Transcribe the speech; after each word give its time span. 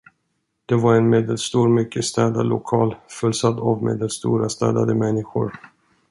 Det 0.65 0.75
var 0.75 0.95
en 0.95 1.09
medelstor, 1.09 1.69
mycket 1.69 2.05
städad 2.05 2.45
lokal, 2.45 2.95
fullsatt 3.07 3.59
av 3.59 3.83
medelstora, 3.83 4.49
städade 4.49 4.95
människor. 4.95 5.59